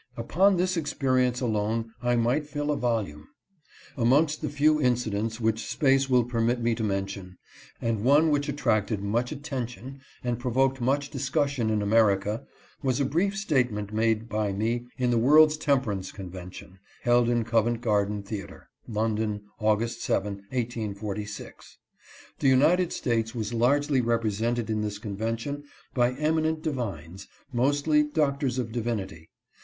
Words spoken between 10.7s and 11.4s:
much dis